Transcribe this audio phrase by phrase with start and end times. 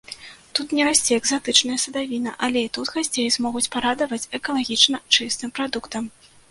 [0.59, 6.13] Тут не расце экзатычныя садавіна, але і тут гасцей змогуць парадаваць экалагічна чыстым прадуктам.